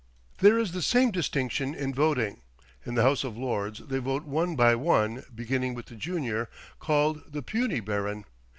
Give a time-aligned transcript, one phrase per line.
[0.39, 2.41] There is the same distinction in voting.
[2.87, 7.31] In the House of Lords they vote one by one, beginning with the junior, called
[7.31, 8.25] the puisne baron.